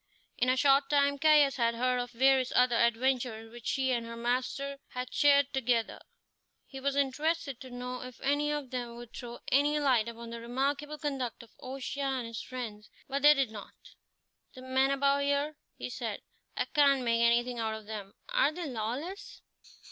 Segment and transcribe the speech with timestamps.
[0.39, 4.17] In a short time Caius had heard of various other adventures which she and her
[4.17, 5.99] master had shared together.
[6.65, 10.41] He was interested to know if any of them would throw any light upon the
[10.41, 13.75] remarkable conduct of O'Shea and his friends; but they did not.
[14.55, 16.21] "The men about here," he said
[16.57, 19.43] "I can't make anything out of them are they lawless?"